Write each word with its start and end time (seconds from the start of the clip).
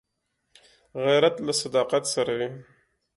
غیرت 1.03 1.35
له 1.45 1.53
صداقت 1.61 2.03
سره 2.13 2.31
وي 2.37 2.49